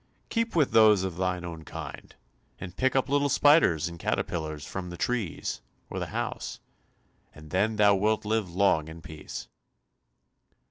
Keep 0.29 0.55
with 0.55 0.71
those 0.71 1.03
of 1.03 1.15
thine 1.17 1.45
own 1.45 1.63
kind, 1.63 2.15
and 2.59 2.75
pick 2.75 2.95
up 2.95 3.07
little 3.07 3.29
spiders 3.29 3.87
and 3.87 3.99
caterpillars 3.99 4.65
from 4.65 4.89
the 4.89 4.97
trees, 4.97 5.61
or 5.91 5.99
the 5.99 6.07
house, 6.07 6.59
and 7.35 7.51
then 7.51 7.75
thou 7.75 7.93
wilt 7.93 8.25
live 8.25 8.49
long 8.49 8.87
in 8.87 9.03
peace." 9.03 9.47